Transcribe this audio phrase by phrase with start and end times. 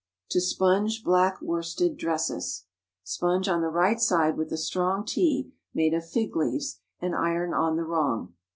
[0.31, 2.65] TO SPONGE BLACK WORSTED DRESSES.
[3.03, 7.53] Sponge on the right side with a strong tea made of fig leaves, and iron
[7.53, 8.33] on the wrong.